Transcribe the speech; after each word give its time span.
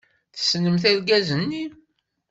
Tessnemt 0.33 0.83
argaz-nni? 0.89 1.63